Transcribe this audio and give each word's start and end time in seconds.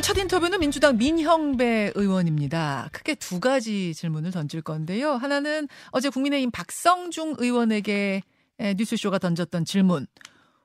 오늘 0.00 0.06
첫 0.06 0.16
인터뷰는 0.16 0.60
민주당 0.60 0.96
민형배 0.96 1.92
의원입니다. 1.94 2.88
크게 2.90 3.14
두 3.16 3.38
가지 3.38 3.92
질문을 3.92 4.30
던질 4.30 4.62
건데요. 4.62 5.12
하나는 5.12 5.68
어제 5.90 6.08
국민의힘 6.08 6.50
박성중 6.50 7.34
의원에게 7.36 8.22
뉴스쇼가 8.78 9.18
던졌던 9.18 9.66
질문. 9.66 10.06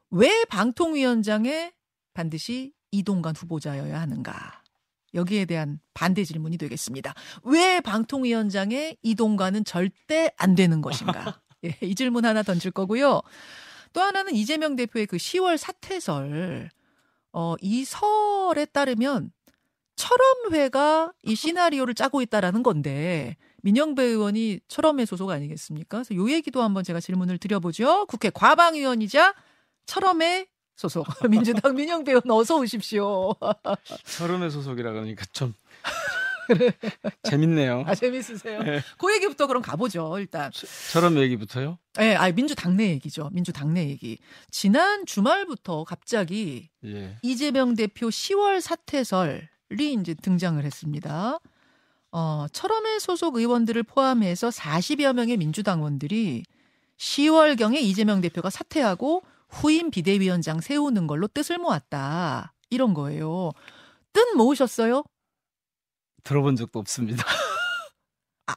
왜 0.10 0.46
방통위원장에 0.46 1.74
반드시 2.14 2.72
이동관 2.92 3.36
후보자여야 3.36 4.00
하는가? 4.00 4.64
여기에 5.14 5.44
대한 5.44 5.82
반대 5.94 6.24
질문이 6.24 6.58
되겠습니다. 6.58 7.14
왜 7.44 7.82
방통위원장에 7.82 8.96
이동관은 9.02 9.66
절대 9.66 10.32
안 10.38 10.56
되는 10.56 10.82
것인가? 10.82 11.42
예, 11.66 11.78
이 11.82 11.94
질문 11.94 12.24
하나 12.24 12.42
던질 12.42 12.72
거고요. 12.72 13.22
또 13.92 14.00
하나는 14.00 14.34
이재명 14.34 14.78
대표의 14.78 15.08
그 15.08 15.18
10월 15.18 15.58
사퇴설. 15.58 16.70
어, 17.38 17.56
이 17.60 17.84
설에 17.84 18.64
따르면 18.66 19.34
철험회가 19.98 21.12
이 21.24 21.36
시나리오를 21.36 21.94
짜고 21.94 22.22
있다라는 22.22 22.64
건데 22.64 23.36
민영배 23.62 24.04
의원이 24.04 24.62
철험회 24.70 25.06
소속 25.06 25.30
아니겠습니까? 25.32 25.98
그래서 25.98 26.16
요 26.16 26.32
얘기도 26.32 26.64
한번 26.64 26.86
제가 26.86 27.02
질문을 27.02 27.38
드려보죠. 27.38 28.06
국회 28.06 28.30
과방위원이자 28.30 29.36
철험회 29.86 30.48
소속 30.78 31.06
민주당 31.30 31.76
민영배 31.76 32.14
의원 32.14 32.32
어서 32.32 32.58
오십시오. 32.58 33.36
철험회 34.06 34.50
소속이라 34.50 34.94
그러니까 34.94 35.26
좀 35.34 35.54
재밌네요. 37.24 37.84
아 37.86 37.96
재밌으세요? 37.96 38.64
네. 38.64 38.82
그 38.98 39.14
얘기부터 39.16 39.48
그럼 39.48 39.62
가보죠 39.62 40.18
일단. 40.20 40.52
철험 40.92 41.18
얘기부터요? 41.18 41.78
네, 41.98 42.16
아 42.16 42.32
민주 42.32 42.56
당내 42.56 42.90
얘기죠. 42.92 43.30
민주 43.32 43.52
당내 43.54 43.88
얘기. 43.88 44.18
지난 44.52 45.06
주말부터 45.06 45.84
갑자기 45.84 46.70
예. 46.84 47.18
이재명 47.22 47.76
대표 47.76 48.08
10월 48.08 48.62
사퇴설 48.62 49.48
이 49.80 49.98
이제 50.00 50.14
등장을 50.14 50.64
했습니다. 50.64 51.40
어, 52.12 52.46
철험회 52.52 53.00
소속 53.00 53.36
의원들을 53.36 53.84
포함해서 53.84 54.50
40여 54.50 55.14
명의 55.14 55.36
민주당원들이 55.38 56.44
10월경에 56.98 57.78
이재명 57.82 58.22
대표가 58.22 58.50
사퇴하고 58.50 59.24
후임 59.50 59.92
비대위원장 59.92 60.62
세우는 60.62 61.08
걸로 61.08 61.28
뜻을 61.28 61.58
모았다. 61.58 62.54
이런 62.70 62.94
거예요. 62.94 63.52
뜻 64.14 64.22
모으셨어요? 64.36 65.04
들어본 66.26 66.58
적도 66.58 66.80
없습니다. 66.80 67.24
아, 68.48 68.56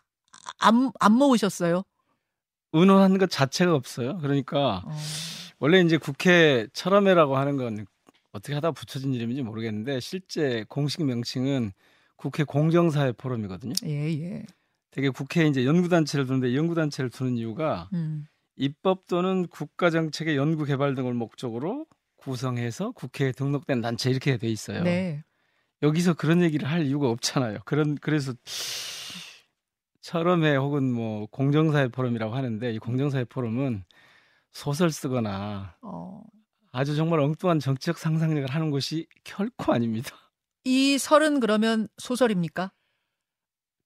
안, 0.59 0.91
안 0.99 1.13
모으셨어요? 1.13 1.85
의논한 2.73 3.19
것 3.19 3.31
자체가 3.31 3.75
없어요. 3.75 4.19
그러니까 4.19 4.83
어... 4.85 4.93
원래 5.61 5.81
이제 5.81 5.97
국회 5.97 6.67
철험회라고 6.73 7.37
하는 7.37 7.57
건 7.57 7.87
어떻게 8.33 8.55
하다 8.55 8.73
붙여진 8.73 9.15
이름인지 9.15 9.43
모르겠는데 9.43 10.01
실제 10.01 10.65
공식 10.69 11.05
명칭은 11.05 11.73
국회 12.17 12.43
공정사회 12.45 13.13
포럼이거든요. 13.13 13.75
예, 13.85 14.13
예. 14.13 14.43
되게 14.91 15.09
국회에 15.09 15.47
이제 15.47 15.65
연구단체를 15.65 16.27
두는데 16.27 16.55
연구단체를 16.57 17.11
두는 17.11 17.37
이유가 17.37 17.89
음. 17.93 18.27
입법 18.57 19.07
또는 19.07 19.47
국가정책의 19.47 20.37
연구 20.37 20.65
개발 20.65 20.95
등을 20.95 21.15
목적으로 21.15 21.87
구성해서 22.17 22.91
국회에 22.93 23.33
등록된 23.33 23.81
단체 23.81 24.11
이렇게 24.11 24.37
돼 24.37 24.49
있어요. 24.49 24.83
네. 24.83 25.23
여기서 25.83 26.15
그런 26.15 26.43
얘기를 26.43 26.69
할 26.69 26.87
이유가 26.87 27.09
없잖아요. 27.09 27.61
그런 27.65 27.97
그래서 27.97 28.33
철험회 30.01 30.57
혹은 30.57 30.93
뭐 30.93 31.27
공정사회 31.27 31.89
포럼이라고 31.89 32.35
하는데 32.35 32.73
이 32.73 32.79
공정사회 32.79 33.25
포럼은 33.25 33.85
소설 34.53 34.91
쓰거나 34.91 35.77
어. 35.83 36.23
아주 36.73 36.97
정말 36.97 37.21
엉뚱한 37.21 37.61
정치적 37.61 37.99
상상력을 37.99 38.49
하는 38.49 38.71
것이 38.71 39.07
결코 39.25 39.73
아닙니다. 39.73 40.11
이 40.65 40.99
설은 40.99 41.41
그러면 41.41 41.89
소설입니까? 41.99 42.73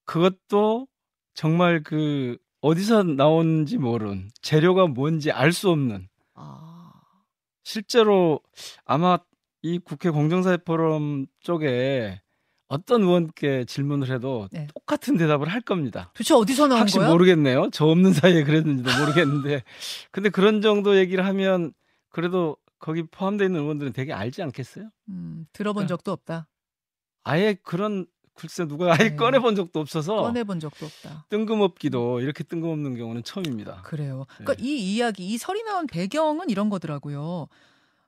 그것도 0.05 0.89
정말 1.35 1.83
그 1.83 2.39
어디서 2.61 3.03
나온지 3.05 3.79
모르는 3.79 4.31
재료가 4.41 4.87
뭔지 4.89 5.31
알 5.31 5.53
수 5.53 5.71
없는 5.71 6.09
아... 6.35 6.93
실제로 7.65 8.41
아마 8.85 9.19
이 9.63 9.79
국회 9.79 10.11
공정사회 10.11 10.59
포럼 10.59 11.27
쪽에 11.41 12.21
어떤 12.69 13.03
의원께 13.03 13.65
질문을 13.65 14.11
해도 14.11 14.49
네. 14.51 14.67
똑같은 14.75 15.17
대답을 15.17 15.49
할 15.49 15.61
겁니다. 15.61 16.11
도대체 16.15 16.35
어디서 16.35 16.69
나온 16.69 16.87
거야? 16.87 17.09
모르겠네요. 17.11 17.69
저 17.71 17.87
없는 17.87 18.13
사이에 18.13 18.45
그랬는지도 18.45 18.91
모르겠는데 18.99 19.63
근데 20.11 20.31
그런 20.31 20.63
정도 20.63 20.97
얘기를 20.97 21.25
하면 21.27 21.73
그래도 22.09 22.57
거기 22.79 23.03
포함되어 23.05 23.47
있는 23.47 23.61
의원들은 23.61 23.93
되게 23.93 24.13
알지 24.13 24.43
않겠어요? 24.43 24.91
음, 25.09 25.47
들어본 25.53 25.87
그러니까 25.87 25.97
적도 25.97 26.13
없다. 26.13 26.49
아예 27.25 27.55
그런 27.63 28.07
글쎄 28.35 28.67
누가 28.67 28.93
아예 28.93 29.11
네. 29.11 29.17
꺼내본 29.17 29.55
적도 29.55 29.79
없어서 29.79 30.17
꺼내본 30.17 30.59
적도 30.59 30.87
없다. 30.87 31.27
뜬금없기도 31.29 32.21
이렇게 32.21 32.43
뜬금없는 32.43 32.97
경우는 32.97 33.23
처음입니다. 33.23 33.83
그래요. 33.83 34.27
그러니까 34.39 34.55
네. 34.55 34.63
이 34.63 34.95
이야기, 34.95 35.29
이 35.29 35.39
설이 35.39 35.63
나온 35.63 35.87
배경은 35.87 36.49
이런 36.51 36.71
거더라고요. 36.71 37.49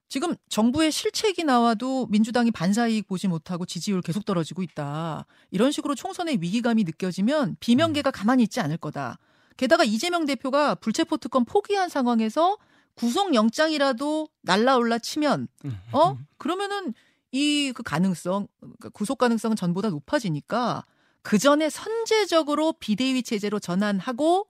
지금 0.08 0.34
정부의 0.48 0.92
실책이 0.92 1.44
나와도 1.44 2.06
민주당이 2.06 2.50
반사이익 2.50 3.08
보지 3.08 3.26
못하고 3.28 3.66
지지율 3.66 4.00
계속 4.00 4.24
떨어지고 4.24 4.62
있다. 4.62 5.26
이런 5.50 5.72
식으로 5.72 5.94
총선의 5.94 6.38
위기감이 6.40 6.84
느껴지면 6.84 7.56
비명계가 7.60 8.10
음. 8.10 8.12
가만히 8.12 8.42
있지 8.44 8.60
않을 8.60 8.76
거다. 8.76 9.18
게다가 9.56 9.84
이재명 9.84 10.24
대표가 10.26 10.74
불체포 10.76 11.16
특권 11.16 11.44
포기한 11.44 11.88
상황에서 11.88 12.58
구속영장이라도 12.94 14.28
날라올라 14.42 14.98
치면 14.98 15.48
어 15.92 16.16
그러면은 16.38 16.94
이 17.32 17.72
그 17.74 17.82
가능성 17.82 18.46
그러니까 18.60 18.88
구속 18.90 19.18
가능성은 19.18 19.56
전보다 19.56 19.90
높아지니까 19.90 20.84
그 21.22 21.38
전에 21.38 21.68
선제적으로 21.68 22.74
비대위 22.74 23.22
체제로 23.24 23.58
전환하고 23.58 24.46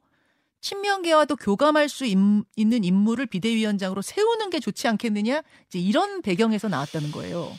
친명계와도 0.65 1.37
교감할 1.37 1.91
수 1.91 2.07
있, 2.07 2.17
는 2.17 2.85
인물을 2.85 3.27
비대위원장으로 3.27 4.01
세우는 4.01 4.49
게 4.49 4.61
좋지 4.61 4.89
않겠느냐 4.89 5.43
이제 5.67 5.79
이런 5.79 6.23
배경에서 6.23 6.69
나왔다는 6.69 7.11
거예요. 7.11 7.53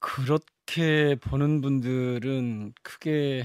그렇게 0.00 1.14
보는 1.14 1.60
분들은 1.60 2.72
크게 2.82 3.44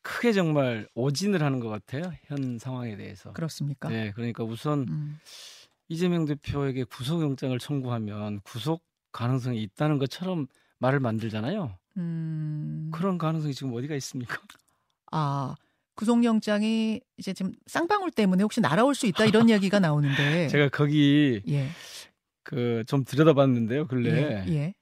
크게 0.00 0.32
정말 0.32 0.88
오진을 0.94 1.42
하는 1.42 1.60
것 1.60 1.68
같아요 1.68 2.12
현 2.24 2.58
상황에 2.58 2.96
대해서. 2.96 3.32
그렇습니까? 3.34 3.90
네, 3.90 4.12
그러니까 4.12 4.44
우선. 4.44 4.86
음. 4.88 5.20
이재명 5.88 6.24
대표에게 6.24 6.84
구속영장을 6.84 7.58
청구하면 7.58 8.40
구속 8.40 8.82
가능성이 9.12 9.62
있다는 9.62 9.98
것처럼 9.98 10.46
말을 10.78 10.98
만들잖아요. 10.98 11.78
음... 11.98 12.90
그런 12.90 13.18
가능성이 13.18 13.52
지금 13.52 13.74
어디가 13.74 13.94
있습니까? 13.96 14.40
아, 15.12 15.54
구속영장이 15.94 17.00
이제 17.18 17.32
지금 17.32 17.52
쌍방울 17.66 18.10
때문에 18.10 18.42
혹시 18.42 18.60
날아올 18.60 18.94
수 18.94 19.06
있다 19.06 19.24
이런 19.24 19.48
이야기가 19.48 19.80
나오는데 19.80 20.48
제가 20.48 20.68
거기 20.68 21.42
예. 21.48 21.68
그 22.42 22.84
좀 22.86 23.04
들여다봤는데요 23.04 23.86
근래 23.86 24.44
예, 24.46 24.52
예. 24.52 24.74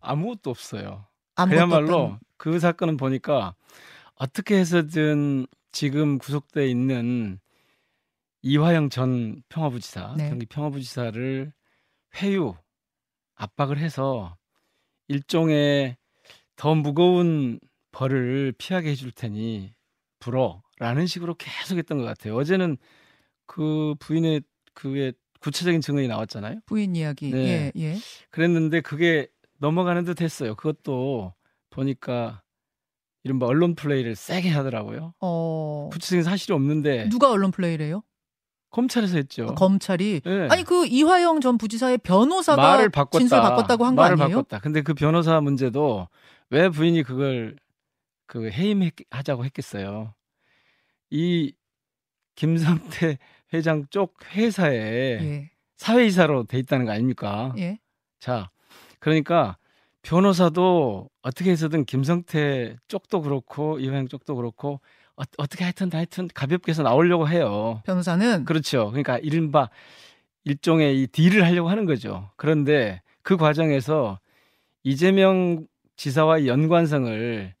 아무것도 0.00 0.50
없어요. 0.50 1.06
아무것도 1.36 1.56
그야말로 1.56 1.96
없다는... 1.96 2.18
그 2.36 2.58
사건은 2.58 2.96
보니까 2.96 3.54
어떻게 4.14 4.58
해서든 4.58 5.46
지금 5.72 6.18
구속돼 6.18 6.68
있는 6.68 7.38
이화영 8.42 8.88
전 8.90 9.42
평화부지사, 9.48 10.14
네. 10.16 10.30
경기 10.30 10.46
평화부지사를 10.46 11.52
회유, 12.16 12.54
압박을 13.34 13.78
해서 13.78 14.36
일종의 15.08 15.96
더 16.56 16.74
무거운 16.74 17.60
벌을 17.92 18.52
피하게 18.56 18.90
해줄 18.90 19.12
테니 19.12 19.74
불어라는 20.20 21.06
식으로 21.06 21.34
계속 21.34 21.76
했던 21.78 21.98
것 21.98 22.04
같아요. 22.04 22.36
어제는 22.36 22.76
그 23.46 23.94
부인의 23.98 24.42
그의 24.74 25.12
구체적인 25.40 25.80
증언이 25.80 26.06
나왔잖아요. 26.06 26.60
부인 26.66 26.94
이야기. 26.94 27.30
네. 27.30 27.72
예, 27.76 27.82
예. 27.82 27.96
그랬는데 28.30 28.80
그게 28.82 29.26
넘어가는 29.58 30.04
듯 30.04 30.20
했어요. 30.20 30.54
그것도 30.54 31.34
보니까 31.70 32.42
이른바 33.24 33.46
언론 33.46 33.74
플레이를 33.74 34.14
세게 34.16 34.48
하더라고요. 34.50 35.14
어... 35.20 35.88
구체적인 35.92 36.22
사실이 36.22 36.54
없는데 36.54 37.08
누가 37.08 37.30
언론 37.30 37.50
플레이를 37.50 37.90
요 37.90 38.02
검찰에서 38.70 39.16
했죠. 39.16 39.48
아, 39.50 39.54
검찰이 39.54 40.20
네. 40.24 40.48
아니 40.50 40.62
그 40.62 40.86
이화영 40.86 41.40
전 41.40 41.58
부지사의 41.58 41.98
변호사가 41.98 42.62
말을 42.62 42.88
바꿨다. 42.88 43.18
진술 43.18 43.40
바꿨다고 43.40 43.84
한 43.84 43.96
거 43.96 44.02
아니에요? 44.02 44.16
말을 44.16 44.30
바꿨다. 44.34 44.60
근데 44.60 44.80
그 44.82 44.94
변호사 44.94 45.40
문제도 45.40 46.08
왜 46.50 46.68
부인이 46.68 47.02
그걸 47.02 47.56
그 48.30 48.48
해임하자고 48.48 49.44
했겠어요. 49.46 50.14
이 51.10 51.52
김상태 52.36 53.18
회장 53.52 53.86
쪽 53.90 54.14
회사에 54.36 54.78
예. 55.20 55.50
사회이사로 55.76 56.44
돼 56.44 56.60
있다는 56.60 56.86
거 56.86 56.92
아닙니까? 56.92 57.52
예. 57.58 57.80
자, 58.20 58.48
그러니까 59.00 59.58
변호사도 60.02 61.10
어떻게 61.22 61.50
해서든 61.50 61.84
김성태 61.84 62.76
쪽도 62.86 63.22
그렇고 63.22 63.80
이화영 63.80 64.06
쪽도 64.06 64.36
그렇고 64.36 64.80
어, 65.16 65.24
떻게 65.48 65.64
하여튼 65.64 65.90
하여튼 65.92 66.28
가볍게 66.32 66.70
해서 66.70 66.84
나오려고 66.84 67.28
해요. 67.28 67.82
변호사는 67.84 68.44
그렇죠. 68.44 68.90
그러니까 68.90 69.18
이른바 69.18 69.70
일종의 70.44 71.02
이 71.02 71.08
딜을 71.08 71.44
하려고 71.44 71.68
하는 71.68 71.84
거죠. 71.84 72.30
그런데 72.36 73.02
그 73.22 73.36
과정에서 73.36 74.20
이재명 74.84 75.66
지사와의 75.96 76.46
연관성을 76.46 77.54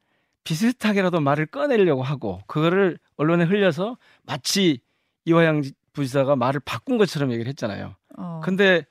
비슷하게라도 0.44 1.20
말을 1.20 1.46
꺼내려고 1.46 2.02
하고 2.02 2.40
그거를 2.46 2.98
언론에 3.16 3.44
흘려서 3.44 3.96
마치 4.22 4.80
이화영 5.24 5.62
부지사가 5.92 6.36
말을 6.36 6.60
바꾼 6.64 6.98
것처럼 6.98 7.32
얘기를 7.32 7.48
했잖아요. 7.48 7.94
어. 8.16 8.40
근데 8.42 8.86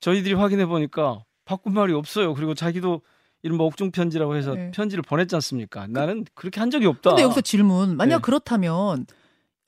저희들이 0.00 0.34
확인해 0.34 0.66
보니까 0.66 1.24
바꾼 1.44 1.74
말이 1.74 1.92
없어요. 1.92 2.34
그리고 2.34 2.54
자기도 2.54 3.02
이런 3.42 3.58
뭐 3.58 3.66
옥중 3.66 3.92
편지라고 3.92 4.36
해서 4.36 4.54
네. 4.54 4.70
편지를 4.72 5.02
보냈지 5.02 5.34
않습니까? 5.36 5.86
나는 5.88 6.24
그렇게 6.34 6.60
한 6.60 6.70
적이 6.70 6.86
없다. 6.86 7.10
근데 7.10 7.22
여기서 7.22 7.40
질문. 7.42 7.96
만약 7.96 8.16
네. 8.16 8.22
그렇다면 8.22 9.06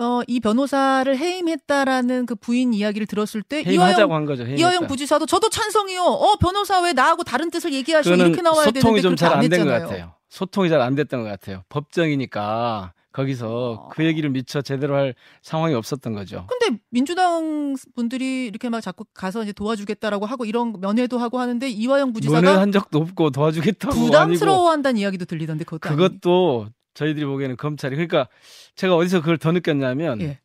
어, 0.00 0.21
이 0.29 0.39
변호사를 0.41 1.17
해임했다라는 1.17 2.27
그 2.27 2.35
부인 2.37 2.73
이야기를 2.73 3.06
들었을 3.09 3.43
때 3.43 3.62
이화영 3.62 4.12
한 4.12 4.25
거죠. 4.27 4.45
해임했다. 4.45 4.61
이화영 4.61 4.87
부지사도 4.87 5.27
저도 5.27 5.49
찬성이요. 5.50 6.03
어 6.03 6.37
변호사 6.37 6.81
왜 6.81 6.93
나하고 6.93 7.25
다른 7.25 7.50
뜻을 7.50 7.73
얘기하시고 7.73 8.15
이렇게 8.15 8.41
나와야 8.43 8.67
소통이 8.67 8.83
되는데 8.83 9.03
좀잘 9.03 9.33
안 9.33 9.49
된 9.49 9.65
것 9.65 9.71
같아요. 9.71 10.15
소통이 10.29 10.69
잘 10.69 10.81
안 10.81 10.95
됐던 10.95 11.23
것 11.25 11.29
같아요. 11.29 11.65
법정이니까 11.69 12.93
거기서 13.12 13.49
어. 13.73 13.89
그 13.89 14.05
얘기를 14.05 14.31
미처 14.31 14.62
제대로 14.62 14.95
할 14.95 15.15
상황이 15.43 15.75
없었던 15.75 16.12
거죠. 16.12 16.47
근데 16.49 16.79
민주당 16.91 17.75
분들이 17.97 18.47
이렇게 18.47 18.69
막 18.69 18.81
자꾸 18.81 19.05
가서 19.15 19.43
이제 19.43 19.53
도와주겠다라고 19.53 20.27
하고 20.27 20.45
이런 20.45 20.75
면회도 20.79 21.19
하고 21.19 21.41
하는데 21.41 21.69
이화영 21.69 22.12
부지사가 22.12 22.41
면회 22.43 22.56
한 22.56 22.71
적도 22.71 22.99
없고 23.00 23.31
도와주겠다고 23.31 23.95
부담스러워한다는 23.95 25.00
이야기도 25.00 25.25
들리던데 25.25 25.65
그것도 25.65 25.89
그것도 25.97 26.62
아니... 26.67 26.77
저희들이 26.99 27.27
보기에는 27.27 27.56
검찰이 27.56 27.95
그러니까 27.95 28.29
제가 28.75 28.97
어디서 28.97 29.21
그걸 29.21 29.39
더 29.39 29.53
느꼈냐면 29.53 30.21
예. 30.21 30.41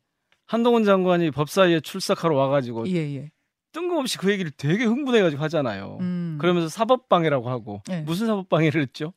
한동훈 0.46 0.84
장관이 0.84 1.32
법사위에 1.32 1.80
출석하러 1.80 2.36
와가지고 2.36 2.88
예, 2.90 3.16
예. 3.16 3.32
뜬금없이 3.72 4.18
그 4.18 4.30
얘기를 4.30 4.52
되게 4.56 4.84
흥분해가지고 4.84 5.42
하잖아요. 5.42 5.98
음. 6.00 6.38
그러면서 6.40 6.68
사법방해라고 6.68 7.50
하고 7.50 7.82
예. 7.90 8.02
무슨 8.02 8.28
사법방해를 8.28 8.82
했죠? 8.82 9.12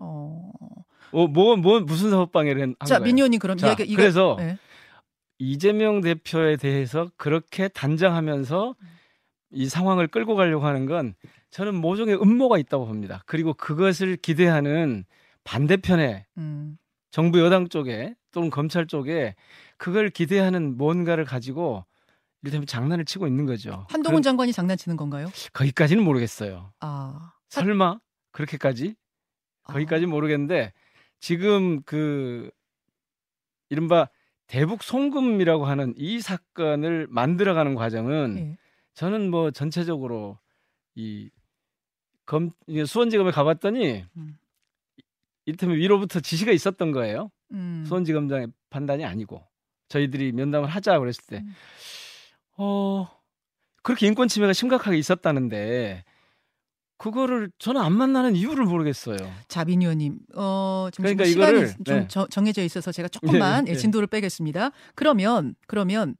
어... 0.00 0.50
어, 1.10 1.26
뭐, 1.26 1.56
뭐, 1.56 1.80
무슨 1.80 2.10
사법방해를 2.10 2.62
한 2.62 2.74
자, 2.86 2.98
거예요? 2.98 3.04
민의원님 3.04 3.38
그럼 3.38 3.56
자, 3.56 3.68
이야기, 3.68 3.84
이거, 3.84 3.96
그래서 3.96 4.36
네. 4.38 4.58
이재명 5.38 6.00
대표에 6.00 6.56
대해서 6.56 7.10
그렇게 7.16 7.68
단정하면서 7.68 8.74
이 9.52 9.68
상황을 9.68 10.08
끌고 10.08 10.36
가려고 10.36 10.66
하는 10.66 10.84
건 10.86 11.14
저는 11.50 11.74
모종의 11.74 12.20
음모가 12.20 12.58
있다고 12.58 12.86
봅니다. 12.86 13.22
그리고 13.26 13.54
그것을 13.54 14.16
기대하는 14.16 15.04
반대편에 15.44 16.26
음. 16.38 16.78
정부 17.10 17.40
여당 17.40 17.68
쪽에 17.68 18.14
또는 18.32 18.50
검찰 18.50 18.86
쪽에 18.86 19.34
그걸 19.76 20.10
기대하는 20.10 20.76
뭔가를 20.76 21.24
가지고 21.24 21.84
이를테면 22.42 22.66
장난을 22.66 23.04
치고 23.04 23.26
있는 23.26 23.46
거죠. 23.46 23.86
한동훈 23.88 24.22
장관이 24.22 24.52
장난치는 24.52 24.96
건가요? 24.96 25.28
거기까지는 25.52 26.04
모르겠어요. 26.04 26.72
아. 26.80 27.32
설마 27.48 27.98
그렇게까지? 28.32 28.94
거기까지 29.64 30.02
는 30.02 30.10
아. 30.10 30.14
모르겠는데 30.14 30.72
지금 31.20 31.82
그 31.82 32.50
이른바 33.70 34.08
대북 34.46 34.82
송금이라고 34.82 35.66
하는 35.66 35.94
이 35.96 36.20
사건을 36.20 37.06
만들어가는 37.10 37.74
과정은 37.74 38.34
네. 38.34 38.58
저는 38.94 39.30
뭐 39.30 39.50
전체적으로 39.50 40.38
이 40.94 41.30
검, 42.24 42.50
수원지검에 42.86 43.30
가봤더니 43.30 44.04
음. 44.16 44.38
이를테면 45.48 45.78
위로부터 45.78 46.20
지시가 46.20 46.52
있었던 46.52 46.92
거예요. 46.92 47.30
음. 47.52 47.82
수원지검장의 47.88 48.48
판단이 48.68 49.06
아니고 49.06 49.42
저희들이 49.88 50.32
면담을 50.32 50.68
하자 50.68 50.98
그랬을 50.98 51.24
때, 51.26 51.38
음. 51.38 51.54
어 52.58 53.08
그렇게 53.82 54.06
인권 54.06 54.28
침해가 54.28 54.52
심각하게 54.52 54.98
있었다는데 54.98 56.04
그거를 56.98 57.50
저는 57.58 57.80
안 57.80 57.94
만나는 57.94 58.36
이유를 58.36 58.66
모르겠어요. 58.66 59.16
자빈 59.46 59.80
의원님, 59.80 60.18
어, 60.34 60.88
지금 60.92 61.04
그러니까 61.04 61.24
시간이 61.24 61.50
이거를, 61.50 61.74
좀 61.84 62.06
네. 62.06 62.26
정해져 62.28 62.62
있어서 62.62 62.92
제가 62.92 63.08
조금만 63.08 63.64
네, 63.64 63.72
네. 63.72 63.78
진도를 63.78 64.06
빼겠습니다. 64.08 64.72
그러면 64.94 65.54
그러면 65.66 66.16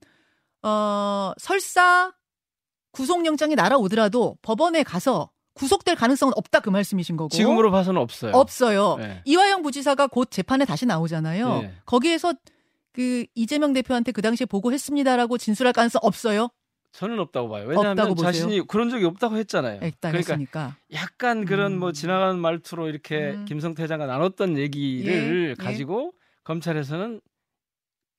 어, 0.62 1.32
설사 1.36 2.14
구속영장이 2.92 3.56
날아오더라도 3.56 4.38
법원에 4.40 4.84
가서 4.84 5.30
구속될 5.58 5.96
가능성은 5.96 6.32
없다 6.36 6.60
그 6.60 6.70
말씀이신 6.70 7.16
거고. 7.16 7.30
지금으로 7.30 7.70
봐서는 7.70 8.00
없어요. 8.00 8.32
없어요. 8.32 8.96
네. 8.98 9.22
이화영 9.24 9.62
부지사가 9.62 10.06
곧 10.06 10.30
재판에 10.30 10.64
다시 10.64 10.86
나오잖아요. 10.86 11.62
네. 11.62 11.74
거기에서 11.84 12.32
그 12.92 13.26
이재명 13.34 13.72
대표한테 13.72 14.12
그 14.12 14.22
당시에 14.22 14.46
보고했습니다라고 14.46 15.38
진술할 15.38 15.72
가능성 15.72 16.00
없어요? 16.02 16.48
저는 16.92 17.18
없다고 17.20 17.48
봐요. 17.48 17.66
왜냐하면 17.66 18.16
자신이 18.16 18.66
그런 18.66 18.88
적이 18.88 19.04
없다고 19.04 19.36
했잖아요. 19.36 19.78
그러니까 19.78 20.08
했으니까. 20.08 20.76
약간 20.92 21.44
그런 21.44 21.72
뭐 21.72 21.76
음. 21.76 21.80
뭐 21.80 21.92
지나가는 21.92 22.38
말투로 22.40 22.88
이렇게 22.88 23.32
음. 23.32 23.44
김성태 23.44 23.86
장관 23.86 24.08
나눴던 24.08 24.56
얘기를 24.56 25.46
예. 25.46 25.50
예. 25.50 25.54
가지고 25.54 26.12
예. 26.14 26.18
검찰에서는 26.44 27.20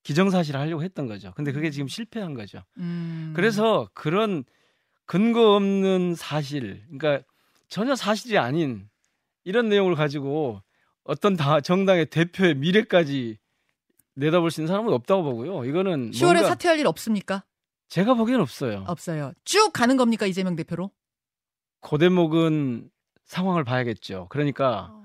기정사실을 0.04 0.60
하려고 0.60 0.84
했던 0.84 1.08
거죠. 1.08 1.34
근데 1.36 1.52
그게 1.52 1.72
지금 1.72 1.88
실패한 1.88 2.34
거죠. 2.36 2.64
음. 2.78 3.34
그래서 3.36 3.90
그런 3.94 4.44
근거 5.06 5.56
없는 5.56 6.14
사실, 6.16 6.84
그러니까 6.90 7.26
전혀 7.70 7.96
사실이 7.96 8.38
아닌 8.38 8.90
이런 9.44 9.70
내용을 9.70 9.96
가지고 9.96 10.62
어떤 11.04 11.36
다 11.36 11.62
정당의 11.62 12.08
대표의 12.08 12.56
미래까지 12.56 13.38
내다볼 14.16 14.52
수 14.52 14.62
있는 14.62 14.68
사람은 14.68 14.92
없다고 14.94 15.24
보고요. 15.24 15.66
이거는 15.66 16.12
10월에 16.12 16.42
사퇴할 16.42 16.80
일 16.80 16.88
없습니까? 16.88 17.44
제가 17.88 18.14
보기엔 18.16 18.42
없어요. 18.42 18.84
없어요. 18.88 19.34
쭉 19.46 19.72
가는 19.74 19.98
겁니까 19.98 20.26
이재명 20.26 20.56
대표로? 20.56 20.92
그 21.82 21.98
대목은 21.98 22.90
상황을 23.24 23.64
봐야겠죠. 23.64 24.28
그러니까 24.30 24.90
어... 24.92 25.00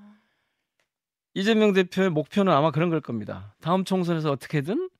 이재명 1.34 1.72
대표의 1.72 2.10
목표는 2.10 2.52
아마 2.52 2.70
그런 2.70 2.90
걸 2.90 3.00
겁니다. 3.00 3.54
다음 3.60 3.84
총선에서 3.84 4.30
어떻게든 4.30 4.90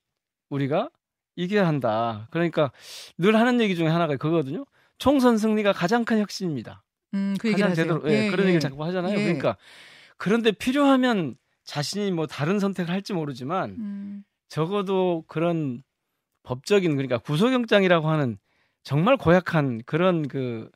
우리가 0.48 0.90
이겨야 1.36 1.66
한다. 1.66 2.28
그러니까 2.30 2.70
늘 3.18 3.36
하는 3.36 3.60
얘기 3.60 3.74
중에 3.74 3.88
하나가 3.88 4.16
그거거든요. 4.16 4.64
총선 4.98 5.36
승리가 5.36 5.72
가장 5.72 6.04
큰 6.04 6.20
혁신입니다. 6.20 6.84
음, 7.14 7.36
그 7.38 7.50
가장 7.52 7.72
제대로 7.74 8.02
예, 8.08 8.26
예, 8.26 8.30
그런 8.30 8.44
예. 8.44 8.48
얘기를 8.48 8.60
자꾸 8.60 8.84
하잖아요. 8.84 9.16
예. 9.18 9.22
그러니까 9.22 9.56
그런데 10.16 10.52
필요하면 10.52 11.36
자신이 11.64 12.10
뭐 12.10 12.26
다른 12.26 12.58
선택을 12.58 12.92
할지 12.92 13.12
모르지만 13.12 13.70
음. 13.78 14.24
적어도 14.48 15.24
그런 15.28 15.82
법적인 16.42 16.92
그러니까 16.92 17.18
구속영장이라고 17.18 18.08
하는 18.08 18.38
정말 18.82 19.16
고약한 19.16 19.80
그런 19.86 20.28
그 20.28 20.70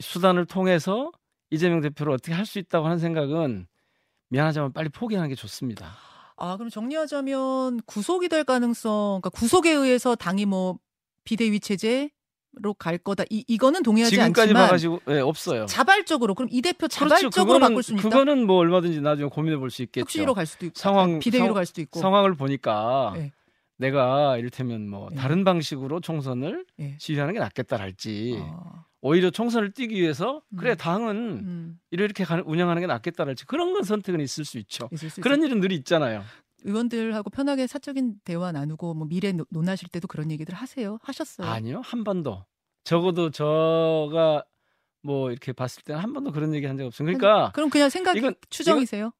수단을 0.00 0.46
통해서 0.46 1.12
이재명 1.50 1.80
대표를 1.80 2.12
어떻게 2.12 2.32
할 2.32 2.46
수 2.46 2.58
있다고 2.58 2.86
하는 2.86 2.98
생각은 2.98 3.66
미안하지만 4.28 4.72
빨리 4.72 4.88
포기하는 4.88 5.28
게 5.28 5.34
좋습니다. 5.36 5.92
아, 6.36 6.56
그럼 6.56 6.68
정리하자면 6.68 7.82
구속이 7.82 8.28
될 8.28 8.42
가능성, 8.42 9.20
그러니까 9.22 9.30
구속에 9.30 9.70
의해서 9.70 10.16
당이 10.16 10.46
뭐 10.46 10.78
비대위 11.22 11.60
체제 11.60 12.10
로갈 12.56 12.98
거다. 12.98 13.24
이 13.30 13.44
이거는 13.48 13.82
동의하지 13.82 14.16
지금까지 14.16 14.40
않지만 14.42 14.62
봐가지고 14.66 15.00
네, 15.06 15.20
없어요. 15.20 15.66
자발적으로 15.66 16.34
그럼 16.34 16.48
이 16.52 16.62
대표 16.62 16.78
그렇죠. 16.88 16.94
자발적으로 16.98 17.30
그렇죠. 17.30 17.44
그거는, 17.46 17.60
바꿀 17.68 17.82
수 17.82 17.92
있다. 17.92 18.02
그거는 18.02 18.46
뭐 18.46 18.56
얼마든지 18.58 19.00
나중에 19.00 19.28
고민해 19.28 19.56
볼 19.58 19.70
수 19.70 19.82
있겠죠. 19.82 20.02
혁신위로 20.02 20.34
갈 20.34 20.46
수도 20.46 20.66
있고 20.66 20.78
상황 20.78 21.18
비대위로 21.18 21.48
상, 21.48 21.54
갈 21.54 21.66
수도 21.66 21.80
있고 21.80 22.00
상황을 22.00 22.34
보니까 22.34 23.12
네. 23.16 23.32
내가 23.76 24.36
이를테면 24.38 24.88
뭐 24.88 25.08
네. 25.10 25.16
다른 25.16 25.44
방식으로 25.44 26.00
총선을 26.00 26.64
네. 26.76 26.96
지휘하는 26.98 27.34
게 27.34 27.40
낫겠다랄지 27.40 28.38
어. 28.40 28.84
오히려 29.00 29.30
총선을 29.30 29.72
뛰기 29.72 30.00
위해서 30.00 30.40
음. 30.50 30.56
그래 30.56 30.74
당은 30.76 31.16
음. 31.16 31.78
이렇게 31.90 32.24
운영하는 32.46 32.80
게 32.80 32.86
낫겠다랄지 32.86 33.46
그런 33.46 33.72
건 33.74 33.82
선택은 33.82 34.20
있을 34.20 34.44
수 34.44 34.58
있죠. 34.58 34.88
있을 34.92 35.10
수 35.10 35.20
그런 35.20 35.40
있죠. 35.40 35.48
일은 35.48 35.60
늘 35.60 35.72
있잖아요. 35.72 36.22
의원들하고 36.64 37.30
편하게 37.30 37.66
사적인 37.66 38.16
대화 38.24 38.50
나누고 38.52 38.94
뭐 38.94 39.06
미래 39.06 39.32
논하실 39.50 39.88
때도 39.90 40.08
그런 40.08 40.30
얘기들 40.30 40.54
하세요? 40.54 40.98
하셨어요? 41.02 41.46
아니요 41.48 41.80
한 41.84 42.02
번도 42.04 42.44
적어도 42.84 43.30
저가 43.30 44.44
뭐 45.02 45.30
이렇게 45.30 45.52
봤을 45.52 45.82
때는 45.82 46.00
한 46.02 46.12
번도 46.12 46.32
그런 46.32 46.54
얘기 46.54 46.66
한 46.66 46.76
적 46.78 46.86
없어요. 46.86 47.06
그러니까 47.06 47.52
그럼 47.54 47.70
그냥 47.70 47.90
생각 47.90 48.16
이건 48.16 48.34
추정이세요? 48.50 49.00
이건, 49.06 49.12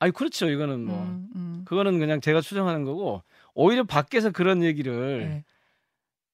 아니 0.00 0.12
그렇죠. 0.12 0.48
이거는 0.48 0.84
뭐 0.86 1.02
음, 1.02 1.28
음. 1.36 1.62
그거는 1.66 1.98
그냥 1.98 2.20
제가 2.20 2.40
추정하는 2.40 2.84
거고 2.84 3.22
오히려 3.54 3.84
밖에서 3.84 4.30
그런 4.30 4.62
얘기를 4.62 5.18
네. 5.28 5.44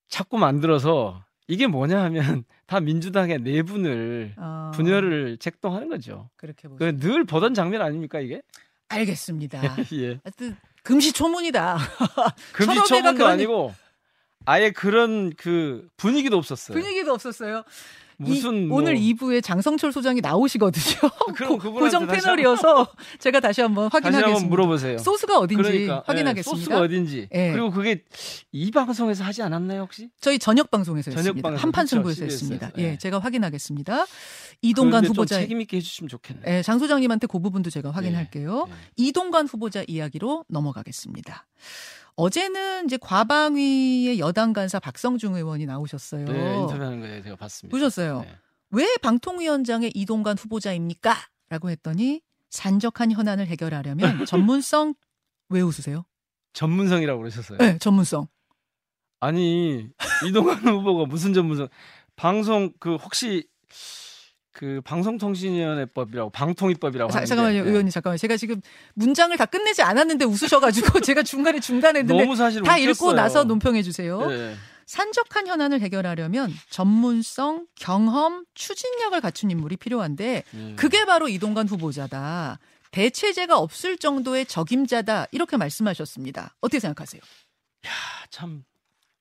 자꾸 0.09 0.39
만들어서 0.39 1.23
이게 1.49 1.67
뭐냐 1.67 2.03
하면 2.05 2.45
다 2.67 2.81
민주당의 2.81 3.41
내분을 3.41 4.35
어... 4.39 4.71
분열을 4.75 5.39
책동하는 5.39 5.89
거죠. 5.89 6.31
그렇게 6.37 6.69
보시면. 6.69 6.99
늘 6.99 7.25
보던 7.25 7.55
장면 7.55 7.83
아닙니까 7.83 8.21
이게? 8.21 8.43
알겠습니다. 8.89 9.77
예. 9.95 10.21
금시초문이다. 10.83 11.79
금시초문도 12.53 13.27
아니고 13.27 13.75
아예 14.45 14.71
그런 14.71 15.33
그 15.37 15.89
분위기도 15.97 16.37
없었어요. 16.37 16.79
분위기도 16.79 17.13
없었어요. 17.13 17.65
무슨 18.21 18.65
이, 18.65 18.67
뭐... 18.67 18.79
오늘 18.79 18.97
2부에 18.97 19.43
장성철 19.43 19.93
소장이 19.93 20.21
나오시거든요. 20.21 21.11
그럼 21.37 21.59
고정 21.59 22.07
패널이어서 22.09 22.89
제가 23.21 23.39
다시 23.39 23.61
한번 23.61 23.85
확인하겠습니다. 23.85 24.27
다시 24.27 24.35
한번 24.35 24.51
물어보세요. 24.51 24.99
소스가 24.99 25.39
어딘지 25.39 25.63
그러니까, 25.63 26.03
확인하겠습니다. 26.05 26.57
네, 26.57 26.61
소스가 26.61 26.81
어딘지. 26.81 27.29
네. 27.31 27.53
그리고 27.53 27.71
그게 27.71 28.03
이 28.51 28.73
방송에서 28.73 29.23
하지 29.23 29.43
않았나요 29.43 29.83
혹시? 29.83 30.11
저희 30.21 30.41
저녁 30.41 30.71
방송에서 30.71 31.13
저녁 31.13 31.19
했습니다. 31.19 31.49
방송, 31.49 31.63
한판 31.63 31.87
승부에서 31.87 32.25
했습니다. 32.25 32.71
네. 32.75 32.83
예, 32.83 32.99
제가 32.99 33.21
확인하겠습니다. 33.21 34.05
이동관 34.63 35.07
후보자 35.07 35.39
책임 35.39 35.61
있게 35.61 35.77
해주시면 35.77 36.09
좋겠네요. 36.09 36.45
네, 36.45 36.63
장 36.63 36.81
소장님한테 36.81 37.29
그 37.29 37.39
부분도 37.39 37.71
제가 37.71 37.93
확인할게요. 37.93 38.65
네, 38.67 38.73
네. 38.73 38.79
이동관 38.97 39.47
후보자 39.47 39.85
이야기로 39.87 40.45
넘어가겠습니다. 40.49 41.47
어제는 42.19 42.87
이제 42.87 42.97
과방위의 43.01 44.19
여당 44.19 44.53
간사 44.53 44.81
박성중 44.81 45.37
의원이 45.37 45.67
나오셨어요. 45.67 46.25
네, 46.25 46.57
인터뷰하는 46.59 47.01
거 47.01 47.23
제가 47.23 47.37
봤습니다. 47.37 47.73
보셨어요? 47.73 48.23
네. 48.23 48.37
왜 48.71 48.97
방통위원장의 49.03 49.93
이동관 49.95 50.37
후보자입니까? 50.37 51.15
라고 51.49 51.71
했더니 51.71 52.21
산적한 52.51 53.13
현안을 53.13 53.47
해결하려면 53.47 54.27
전문성 54.27 54.95
왜 55.49 55.61
웃으세요? 55.61 56.05
전문성이라고 56.55 57.21
그러셨어요. 57.21 57.59
네, 57.59 57.79
전문성. 57.79 58.27
아니 59.21 59.89
이동관 60.27 60.57
후보가 60.67 61.05
무슨 61.07 61.33
전문성? 61.33 61.69
방송 62.17 62.73
그 62.81 62.97
혹시 62.97 63.47
그 64.59 64.81
방송통신위원회법이라고 64.85 66.31
방통위법이라고 66.31 67.13
자, 67.13 67.25
잠깐만요, 67.25 67.63
네. 67.63 67.71
의원님 67.71 67.91
잠깐만. 67.91 68.19
제가 68.19 68.37
지금 68.37 68.61
문장을 68.95 69.37
다 69.37 69.47
끝내지 69.47 69.83
않았는데 69.83 70.25
웃으셔가지고 70.25 70.99
제가 71.07 71.23
중간에 71.23 71.61
중단했는데 71.61 72.21
너무 72.21 72.35
사실 72.35 72.63
다 72.65 72.73
웃겼어요. 72.73 72.91
읽고 72.91 73.13
나서 73.13 73.45
논평해 73.45 73.85
주세요. 73.85 74.27
네. 74.27 74.57
산적한 74.87 75.47
현안을 75.47 75.81
해결하려면 75.81 76.53
전문성, 76.71 77.69
경험, 77.77 78.47
추진력을 78.55 79.21
갖춘 79.21 79.53
인물이 79.53 79.77
필요한데 79.77 80.43
음. 80.55 80.75
그게 80.77 81.05
바로 81.05 81.29
이동관 81.29 81.69
후보자다. 81.69 82.59
대체제가 82.91 83.59
없을 83.59 83.97
정도의 83.97 84.45
적임자다. 84.47 85.27
이렇게 85.31 85.57
말씀하셨습니다. 85.57 86.57
어떻게 86.61 86.81
생각하세요? 86.81 87.21
야, 87.87 87.91
참 88.31 88.65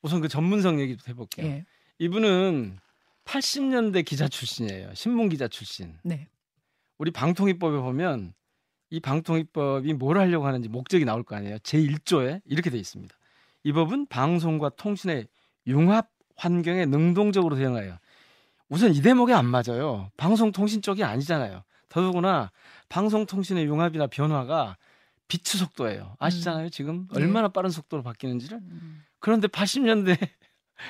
우선 0.01 0.19
그 0.19 0.29
전문성 0.29 0.79
얘기도 0.79 1.03
해볼게요. 1.09 1.45
예. 1.45 1.65
이분은 1.99 2.79
80년대 3.27 4.05
기자 4.05 4.27
출신이에요. 4.27 4.93
신문 4.95 5.29
기자 5.29 5.47
출신. 5.47 5.97
네. 6.03 6.27
우리 6.97 7.11
방통위법에 7.11 7.77
보면 7.77 8.33
이 8.89 8.99
방통위법이 8.99 9.93
뭘 9.93 10.17
하려고 10.17 10.47
하는지 10.47 10.69
목적이 10.69 11.05
나올 11.05 11.23
거 11.23 11.35
아니에요. 11.35 11.57
제1조에 11.59 12.41
이렇게 12.45 12.69
돼 12.69 12.77
있습니다. 12.77 13.15
이 13.63 13.73
법은 13.73 14.07
방송과 14.07 14.69
통신의 14.69 15.27
융합 15.67 16.09
환경에 16.37 16.85
능동적으로 16.85 17.55
대응하여 17.55 17.99
우선 18.69 18.93
이 18.93 19.01
대목에 19.01 19.33
안 19.33 19.45
맞아요. 19.45 20.09
방송통신 20.17 20.81
쪽이 20.81 21.03
아니잖아요. 21.03 21.63
더더구나 21.89 22.51
방송통신의 22.89 23.65
융합이나 23.65 24.07
변화가 24.07 24.77
빛의 25.27 25.59
속도예요. 25.59 26.15
아시잖아요. 26.19 26.69
지금 26.69 27.07
네. 27.13 27.21
얼마나 27.21 27.49
빠른 27.49 27.69
속도로 27.69 28.03
바뀌는지를. 28.03 28.59
음. 28.59 29.03
그런데 29.19 29.47
80년대 29.47 30.17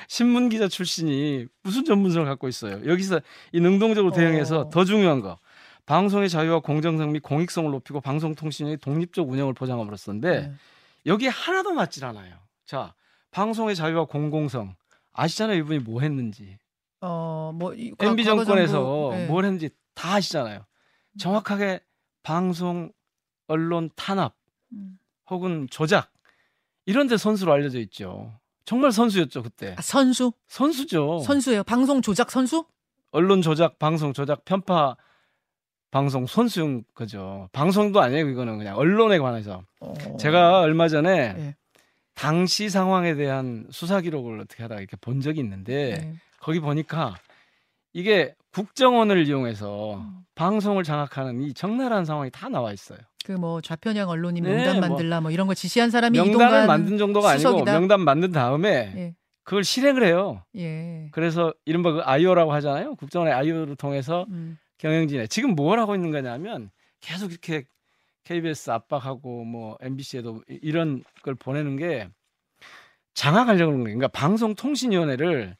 신문 0.08 0.48
기자 0.48 0.68
출신이 0.68 1.46
무슨 1.62 1.84
전문성을 1.84 2.26
갖고 2.26 2.48
있어요. 2.48 2.84
여기서 2.86 3.20
이 3.52 3.60
능동적으로 3.60 4.12
대응해서 4.12 4.60
어. 4.60 4.70
더 4.70 4.84
중요한 4.84 5.20
거 5.20 5.38
방송의 5.86 6.28
자유와 6.28 6.60
공정성 6.60 7.12
및 7.12 7.20
공익성을 7.20 7.70
높이고 7.70 8.00
방송통신의 8.00 8.76
독립적 8.78 9.30
운영을 9.30 9.54
보장함으로써인데 9.54 10.40
네. 10.40 10.52
여기에 11.06 11.28
하나도 11.28 11.72
맞질 11.72 12.04
않아요. 12.04 12.34
자, 12.66 12.94
방송의 13.30 13.74
자유와 13.74 14.04
공공성 14.04 14.74
아시잖아요. 15.12 15.56
이분이 15.58 15.78
뭐 15.80 16.02
했는지. 16.02 16.58
어, 17.00 17.52
뭐 17.54 17.74
이, 17.74 17.92
MB 17.98 18.24
정권에서 18.24 19.10
네. 19.12 19.26
뭘 19.26 19.44
했는지 19.44 19.70
다 19.94 20.14
아시잖아요. 20.14 20.66
정확하게 21.18 21.80
방송 22.22 22.92
언론 23.46 23.88
탄압 23.96 24.34
음. 24.72 24.98
혹은 25.30 25.66
조작 25.70 26.12
이런 26.84 27.06
데 27.06 27.16
선수로 27.16 27.52
알려져 27.52 27.78
있죠. 27.80 28.38
정말 28.68 28.92
선수였죠 28.92 29.42
그때. 29.42 29.74
아, 29.78 29.80
선수? 29.80 30.30
선수죠. 30.46 31.20
선수예요. 31.20 31.62
방송 31.62 32.02
조작 32.02 32.30
선수? 32.30 32.66
언론 33.12 33.40
조작, 33.40 33.78
방송 33.78 34.12
조작, 34.12 34.44
편파 34.44 34.94
방송 35.90 36.26
선수용 36.26 36.84
거죠. 36.94 37.48
방송도 37.52 37.98
아니에요. 37.98 38.28
이거는 38.28 38.58
그냥 38.58 38.76
언론에 38.76 39.18
관해서. 39.20 39.62
어... 39.80 39.94
제가 40.20 40.60
얼마 40.60 40.88
전에 40.88 41.32
네. 41.32 41.56
당시 42.12 42.68
상황에 42.68 43.14
대한 43.14 43.66
수사 43.70 44.02
기록을 44.02 44.38
어떻게 44.40 44.62
하다가 44.62 44.82
이렇게 44.82 44.98
본 44.98 45.22
적이 45.22 45.40
있는데 45.40 45.94
네. 45.98 46.14
거기 46.38 46.60
보니까 46.60 47.16
이게 47.94 48.34
국정원을 48.58 49.26
이용해서 49.26 49.96
음. 49.98 50.20
방송을 50.34 50.84
장악하는 50.84 51.42
이 51.42 51.54
적나라한 51.54 52.04
상황이 52.04 52.30
다 52.30 52.48
나와 52.48 52.72
있어요. 52.72 52.98
그 53.24 53.32
뭐 53.32 53.60
좌편향 53.60 54.08
언론이 54.08 54.40
네, 54.40 54.54
명단 54.54 54.80
뭐 54.80 54.88
만들라 54.88 55.20
뭐, 55.20 55.30
이런 55.30 55.46
거 55.46 55.54
지시한 55.54 55.90
사람이 55.90 56.18
명단을 56.18 56.66
만든 56.66 56.96
정도가 56.96 57.36
수석이다. 57.36 57.72
아니고 57.72 57.80
명단 57.80 58.00
만든 58.00 58.32
다음에 58.32 58.92
예. 58.96 59.14
그걸 59.44 59.64
실행을 59.64 60.02
해요. 60.02 60.42
예. 60.56 61.08
그래서 61.12 61.52
이른바 61.66 61.92
그 61.92 62.00
아이오라고 62.00 62.52
하잖아요. 62.54 62.94
국정원의 62.96 63.34
아이오를 63.34 63.76
통해서 63.76 64.26
음. 64.30 64.58
경영진에 64.78 65.26
지금 65.26 65.54
뭘 65.54 65.78
하고 65.78 65.94
있는 65.94 66.10
거냐면 66.10 66.70
계속 67.00 67.30
이렇게 67.30 67.64
KBS 68.24 68.70
압박하고 68.70 69.44
뭐 69.44 69.76
MBC에도 69.80 70.42
이런 70.48 71.04
걸 71.22 71.34
보내는 71.34 71.76
게 71.76 72.08
장악하려고 73.14 73.72
하는 73.72 73.84
거예요. 73.84 73.98
그러니까 73.98 74.08
방송통신위원회를 74.08 75.56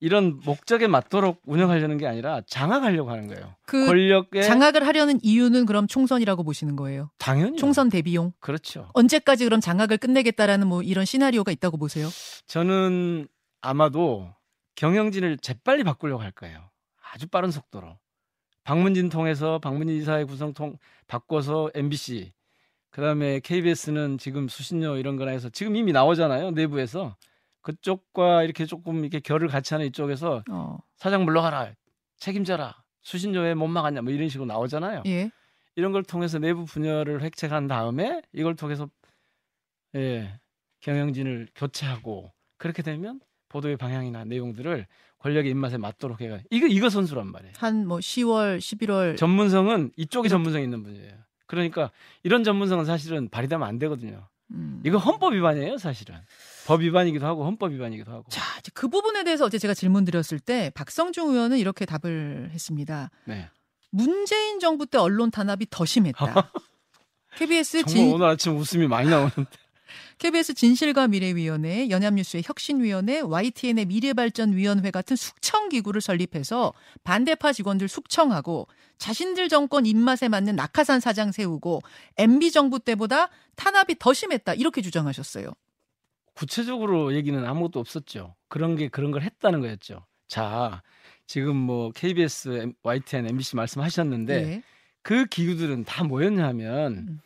이런 0.00 0.40
목적에 0.44 0.86
맞도록 0.86 1.42
운영하려는 1.44 1.98
게 1.98 2.06
아니라 2.06 2.40
장악하려고 2.46 3.10
하는 3.10 3.28
거예요. 3.28 3.54
그 3.66 3.86
권력에 3.86 4.42
장악을 4.42 4.86
하려는 4.86 5.20
이유는 5.22 5.66
그럼 5.66 5.86
총선이라고 5.86 6.42
보시는 6.42 6.74
거예요? 6.76 7.10
당연히 7.18 7.58
총선 7.58 7.90
대비용. 7.90 8.32
그렇죠. 8.40 8.88
언제까지 8.94 9.44
그럼 9.44 9.60
장악을 9.60 9.98
끝내겠다라는 9.98 10.66
뭐 10.66 10.82
이런 10.82 11.04
시나리오가 11.04 11.52
있다고 11.52 11.76
보세요? 11.76 12.08
저는 12.46 13.28
아마도 13.60 14.32
경영진을 14.76 15.36
재빨리 15.36 15.84
바꾸려고 15.84 16.22
할 16.22 16.30
거예요. 16.30 16.70
아주 17.12 17.28
빠른 17.28 17.50
속도로. 17.50 17.98
박문진 18.64 19.08
통해서 19.10 19.58
박문진 19.58 19.96
이사의 19.96 20.26
구성 20.26 20.54
통 20.54 20.76
바꿔서 21.08 21.70
MBC 21.74 22.32
그다음에 22.90 23.40
KBS는 23.40 24.18
지금 24.18 24.48
수신료 24.48 24.96
이런 24.96 25.16
거나 25.16 25.30
해서 25.30 25.48
지금 25.48 25.76
이미 25.76 25.92
나오잖아요 25.92 26.50
내부에서 26.52 27.16
그쪽과 27.62 28.42
이렇게 28.44 28.66
조금 28.66 29.00
이렇게 29.00 29.20
결을 29.20 29.48
같이 29.48 29.74
하는 29.74 29.86
이쪽에서 29.86 30.42
어. 30.50 30.78
사장 30.96 31.24
물러가라 31.24 31.72
책임져라 32.18 32.82
수신료 33.02 33.40
왜못 33.40 33.68
막았냐 33.70 34.02
뭐 34.02 34.12
이런 34.12 34.28
식으로 34.28 34.46
나오잖아요. 34.46 35.02
예. 35.06 35.30
이런 35.76 35.92
걸 35.92 36.02
통해서 36.02 36.38
내부 36.38 36.64
분열을 36.64 37.22
획책한 37.22 37.68
다음에 37.68 38.22
이걸 38.32 38.56
통해서 38.56 38.88
예, 39.94 40.38
경영진을 40.80 41.48
교체하고 41.54 42.32
그렇게 42.58 42.82
되면 42.82 43.20
보도의 43.48 43.76
방향이나 43.76 44.24
내용들을 44.24 44.86
권력의 45.18 45.50
입맛에 45.50 45.76
맞도록 45.76 46.20
해가 46.20 46.38
이거 46.50 46.66
이거 46.66 46.88
선수란 46.88 47.30
말이에요. 47.30 47.52
한 47.56 47.86
뭐 47.86 47.98
10월, 47.98 48.58
11월 48.58 49.16
전문성은 49.16 49.92
이쪽에 49.96 50.28
전문성 50.28 50.62
있는 50.62 50.82
분이에요. 50.82 51.12
그러니까 51.46 51.90
이런 52.22 52.44
전문성은 52.44 52.84
사실은 52.84 53.28
발휘되면 53.28 53.66
안 53.66 53.78
되거든요. 53.80 54.28
음. 54.52 54.80
이거 54.84 54.98
헌법 54.98 55.32
위반이에요, 55.34 55.78
사실은. 55.78 56.16
법 56.66 56.80
위반이기도 56.80 57.26
하고 57.26 57.44
헌법 57.44 57.72
위반이기도 57.72 58.10
하고. 58.12 58.24
자, 58.28 58.42
그 58.74 58.88
부분에 58.88 59.24
대해서 59.24 59.44
어제 59.44 59.58
제가 59.58 59.74
질문 59.74 60.04
드렸을 60.04 60.38
때 60.38 60.70
박성중 60.74 61.30
의원은 61.30 61.58
이렇게 61.58 61.84
답을 61.84 62.50
했습니다. 62.52 63.10
네. 63.24 63.48
문재인 63.90 64.60
정부 64.60 64.86
때 64.86 64.98
언론 64.98 65.30
탄압이 65.30 65.66
더 65.70 65.84
심했다. 65.84 66.52
KBS 67.36 67.84
진... 67.84 68.12
오늘 68.12 68.26
아침 68.26 68.56
웃음이 68.56 68.86
많이 68.86 69.08
나오는데. 69.08 69.44
KBS 70.18 70.54
진실과 70.54 71.08
미래위원회, 71.08 71.88
연합뉴스의 71.88 72.42
혁신위원회, 72.46 73.20
YTN의 73.20 73.86
미래발전위원회 73.86 74.90
같은 74.90 75.16
숙청기구를 75.16 76.00
설립해서 76.00 76.74
반대파 77.04 77.52
직원들 77.52 77.88
숙청하고 77.88 78.68
자신들 78.98 79.48
정권 79.48 79.86
입맛에 79.86 80.28
맞는 80.28 80.56
낙하산 80.56 81.00
사장 81.00 81.32
세우고 81.32 81.80
MB 82.18 82.52
정부 82.52 82.78
때보다 82.78 83.30
탄압이 83.56 83.96
더 83.98 84.12
심했다 84.12 84.54
이렇게 84.54 84.82
주장하셨어요. 84.82 85.52
구체적으로 86.40 87.14
얘기는 87.14 87.44
아무것도 87.44 87.78
없었죠. 87.80 88.34
그런 88.48 88.74
게 88.74 88.88
그런 88.88 89.10
걸 89.10 89.20
했다는 89.20 89.60
거였죠. 89.60 90.06
자, 90.26 90.82
지금 91.26 91.54
뭐 91.54 91.90
KBS, 91.90 92.72
YTN, 92.82 93.28
MBC 93.28 93.56
말씀하셨는데 93.56 94.42
네. 94.42 94.62
그 95.02 95.26
기구들은 95.26 95.84
다 95.84 96.02
뭐였냐면 96.02 96.92
음. 96.96 97.20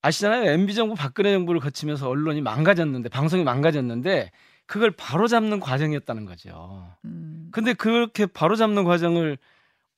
아시잖아요. 0.00 0.50
MB 0.50 0.74
정부 0.74 0.94
박근혜 0.94 1.30
정부를 1.34 1.60
거치면서 1.60 2.08
언론이 2.08 2.40
망가졌는데 2.40 3.10
방송이 3.10 3.44
망가졌는데 3.44 4.30
그걸 4.64 4.92
바로잡는 4.92 5.60
과정이었다는 5.60 6.24
거죠. 6.24 6.90
음. 7.04 7.50
근데 7.52 7.74
그렇게 7.74 8.24
바로잡는 8.24 8.84
과정을 8.84 9.36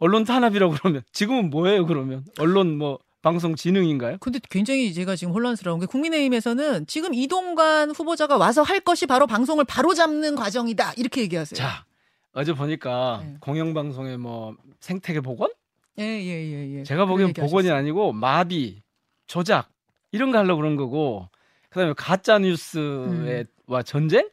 언론 0.00 0.25
탄압이라고 0.25 0.75
그러면 0.82 1.02
지금은 1.12 1.50
뭐예요 1.50 1.87
그러면 1.87 2.25
언론 2.40 2.78
뭐 2.78 2.98
방송 3.22 3.56
진흥인가요? 3.56 4.18
근데 4.20 4.38
굉장히 4.48 4.94
제가 4.94 5.16
지금 5.16 5.32
혼란스러운 5.32 5.80
게 5.80 5.87
국민의힘에서는 5.87 6.87
지금 6.87 7.14
이동관 7.14 7.90
후보자가 7.90 8.37
와서 8.37 8.62
할 8.62 8.80
것이 8.80 9.06
바로 9.06 9.26
방송을 9.26 9.64
바로 9.64 9.94
잡는 9.94 10.37
과정이다 10.37 10.92
이렇게 10.96 11.22
얘기하세요. 11.22 11.58
자 11.58 11.84
어제 12.32 12.52
보니까 12.52 13.22
네. 13.25 13.37
공영방송의 13.40 14.18
뭐 14.18 14.56
생태계 14.80 15.20
복원? 15.20 15.50
예예예 15.98 16.26
예, 16.26 16.52
예, 16.52 16.78
예. 16.78 16.82
제가 16.84 17.06
보기엔 17.06 17.32
복원이 17.32 17.70
아니고 17.70 18.12
마비, 18.12 18.82
조작 19.26 19.68
이런 20.12 20.30
거 20.30 20.38
하려고 20.38 20.60
그런 20.60 20.76
거고 20.76 21.28
그다음에 21.70 21.94
가짜 21.96 22.38
뉴스와 22.38 23.08
음. 23.08 23.82
전쟁? 23.84 24.28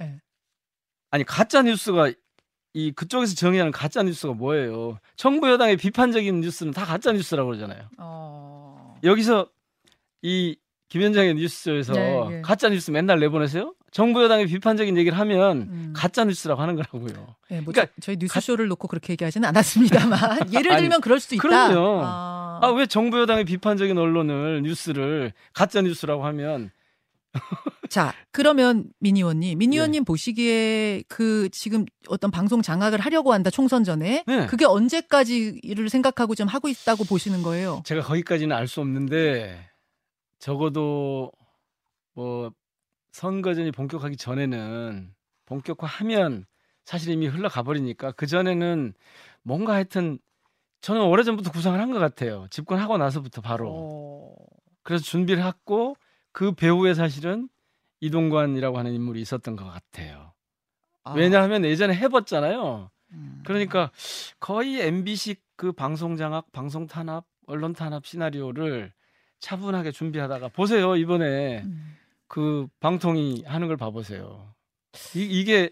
네. 0.00 0.20
아니 1.10 1.24
가짜 1.24 1.60
뉴스가 1.60 2.12
이 2.74 2.90
그쪽에서 2.92 3.34
정의하는 3.34 3.70
가짜 3.72 4.02
뉴스가 4.02 4.32
뭐예요? 4.34 4.98
정부 5.16 5.50
여당의 5.50 5.76
비판적인 5.76 6.40
뉴스는 6.40 6.72
다 6.72 6.84
가짜 6.84 7.12
뉴스라고 7.12 7.50
그러잖아요. 7.50 7.82
어... 7.98 8.96
여기서 9.04 9.48
이 10.22 10.56
김현장의 10.88 11.34
뉴스에서 11.34 11.92
네, 11.94 12.28
네. 12.28 12.42
가짜 12.42 12.68
뉴스 12.68 12.90
맨날 12.90 13.18
내보내세요? 13.18 13.74
정부 13.90 14.22
여당의 14.22 14.46
비판적인 14.46 14.96
얘기를 14.96 15.18
하면 15.18 15.62
음. 15.62 15.92
가짜 15.94 16.24
뉴스라고 16.24 16.60
하는 16.60 16.76
거라고요. 16.76 17.34
네, 17.50 17.60
뭐 17.60 17.72
그러니까 17.72 17.94
저, 18.00 18.12
희 18.12 18.16
뉴스쇼를 18.18 18.66
가... 18.66 18.68
놓고 18.70 18.88
그렇게 18.88 19.12
얘기하지는 19.12 19.48
않았습니다만 19.48 20.52
예를 20.52 20.76
들면 20.76 20.92
아니, 20.92 21.00
그럴 21.00 21.20
수 21.20 21.34
있다. 21.34 21.42
그럼요. 21.42 22.00
아... 22.02 22.60
아, 22.62 22.68
왜 22.68 22.86
정부 22.86 23.20
여당의 23.20 23.44
비판적인 23.44 23.96
언론을 23.96 24.62
뉴스를 24.62 25.32
가짜 25.52 25.82
뉴스라고 25.82 26.24
하면 26.26 26.70
자, 27.88 28.12
그러면 28.30 28.90
민의원님, 29.00 29.58
민의원님 29.58 30.02
네. 30.02 30.04
보시기에 30.04 31.02
그 31.08 31.48
지금 31.50 31.84
어떤 32.08 32.30
방송 32.30 32.62
장악을 32.62 33.00
하려고 33.00 33.32
한다 33.32 33.50
총선 33.50 33.84
전에 33.84 34.24
네. 34.26 34.46
그게 34.46 34.64
언제까지를 34.64 35.88
생각하고 35.88 36.34
좀 36.34 36.48
하고 36.48 36.68
있다고 36.68 37.04
보시는 37.04 37.42
거예요? 37.42 37.82
제가 37.84 38.02
거기까지는 38.02 38.54
알 38.56 38.66
수 38.66 38.80
없는데 38.80 39.68
적어도 40.38 41.30
뭐 42.14 42.50
선거전이 43.12 43.72
본격하기 43.72 44.16
전에는 44.16 45.12
본격화하면 45.46 46.46
사실 46.84 47.12
이미 47.12 47.26
흘러가 47.26 47.62
버리니까 47.62 48.12
그 48.12 48.26
전에는 48.26 48.94
뭔가 49.42 49.74
하여튼 49.74 50.18
저는 50.80 51.02
오래전부터 51.02 51.52
구상을 51.52 51.78
한 51.78 51.92
것 51.92 51.98
같아요. 51.98 52.46
집권하고 52.50 52.96
나서부터 52.98 53.40
바로. 53.40 53.68
어... 53.70 54.34
그래서 54.82 55.04
준비를 55.04 55.44
했고 55.44 55.96
그 56.32 56.52
배후에 56.52 56.94
사실은 56.94 57.48
이동관이라고 58.00 58.78
하는 58.78 58.92
인물이 58.92 59.20
있었던 59.20 59.56
것 59.56 59.64
같아요. 59.64 60.32
아. 61.04 61.12
왜냐하면 61.12 61.64
예전에 61.64 61.94
해봤잖아요. 61.94 62.90
음. 63.12 63.42
그러니까 63.46 63.90
거의 64.40 64.80
MBC 64.80 65.36
그 65.56 65.72
방송 65.72 66.16
장악, 66.16 66.50
방송 66.52 66.86
탄압, 66.86 67.24
언론 67.46 67.72
탄압 67.74 68.06
시나리오를 68.06 68.92
차분하게 69.40 69.90
준비하다가 69.90 70.48
보세요 70.48 70.96
이번에 70.96 71.62
음. 71.64 71.96
그 72.28 72.66
방통위 72.80 73.44
하는 73.46 73.68
걸 73.68 73.76
봐보세요. 73.76 74.54
이, 75.14 75.22
이게 75.22 75.70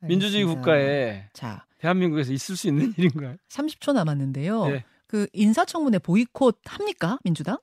민주주의 0.00 0.44
국가에 0.44 1.28
자. 1.32 1.66
대한민국에서 1.78 2.32
있을 2.32 2.56
수 2.56 2.68
있는 2.68 2.94
일인가요? 2.98 3.36
30초 3.48 3.92
남았는데요. 3.92 4.66
네. 4.68 4.84
그 5.06 5.26
인사청문회 5.32 5.98
보이콧 5.98 6.60
합니까 6.64 7.18
민주당? 7.24 7.58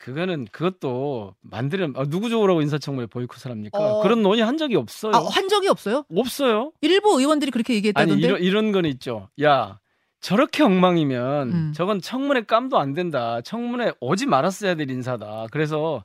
그거는 0.00 0.46
그것도 0.50 1.34
만들면 1.42 1.92
아, 1.94 2.04
누구 2.06 2.30
좋으라고 2.30 2.62
인사청문회 2.62 3.06
보이콧을 3.06 3.50
합니까? 3.50 3.78
어... 3.78 4.02
그런 4.02 4.22
논의 4.22 4.42
한 4.42 4.56
적이 4.56 4.76
없어요. 4.76 5.12
아, 5.14 5.28
한 5.28 5.48
적이 5.48 5.68
없어요? 5.68 6.04
없어요. 6.16 6.72
일부 6.80 7.20
의원들이 7.20 7.50
그렇게 7.50 7.74
얘기했다던데. 7.74 8.12
아니 8.12 8.22
이런 8.22 8.40
이런 8.40 8.72
건 8.72 8.86
있죠. 8.86 9.28
야 9.42 9.78
저렇게 10.20 10.62
엉망이면 10.62 11.52
음. 11.52 11.72
저건 11.74 12.00
청문회 12.00 12.44
깜도 12.44 12.78
안 12.78 12.94
된다. 12.94 13.42
청문회 13.42 13.92
오지 14.00 14.24
말았어야 14.24 14.74
될 14.74 14.90
인사다. 14.90 15.48
그래서 15.52 16.02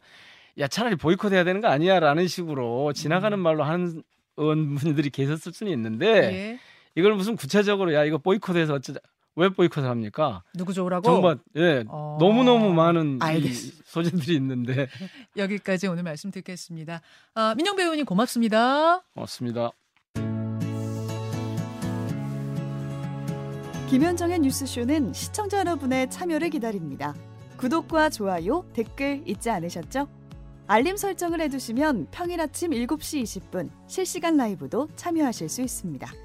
야 0.60 0.68
차라리 0.68 0.98
보이콧해야 0.98 1.46
되는 1.46 1.62
거 1.62 1.70
아니야라는 1.70 2.28
식으로 2.28 2.92
지나가는 2.92 3.38
음. 3.38 3.42
말로 3.42 3.64
하는 3.64 4.04
의원분들이 4.36 5.10
계셨을 5.10 5.54
수는 5.54 5.72
있는데 5.72 6.08
예. 6.08 6.60
이걸 6.96 7.14
무슨 7.14 7.38
구체적으로 7.38 7.94
야 7.94 8.04
이거 8.04 8.18
보이콧해서 8.18 8.74
어쩌자 8.74 9.00
왜 9.36 9.50
보이콧을 9.50 9.88
합니까? 9.88 10.44
누구 10.54 10.74
좋으라고? 10.74 11.04
정말 11.04 11.38
예 11.56 11.84
어... 11.88 12.18
너무 12.20 12.44
너무 12.44 12.74
많은 12.74 13.20
소재들이 13.86 14.36
있는데 14.36 14.88
여기까지 15.38 15.88
오늘 15.88 16.04
말씀 16.04 16.32
듣겠습니다. 16.32 17.02
아, 17.34 17.54
민영 17.56 17.76
배우님 17.76 18.06
고맙습니다. 18.06 19.02
고맙습니다. 19.14 19.72
김현정의 23.90 24.40
뉴스쇼는 24.40 25.14
시청자 25.14 25.60
여러분의 25.60 26.10
참여를 26.10 26.50
기다립니다. 26.50 27.14
구독과 27.58 28.10
좋아요, 28.10 28.66
댓글 28.74 29.22
잊지 29.26 29.50
않으셨죠? 29.50 30.08
알림 30.68 30.98
설정을 30.98 31.40
해두시면 31.42 32.08
평일 32.10 32.42
아침 32.42 32.72
7시 32.72 33.22
20분 33.24 33.70
실시간 33.88 34.36
라이브도 34.38 34.90
참여하실 34.96 35.48
수 35.48 35.62
있습니다. 35.62 36.25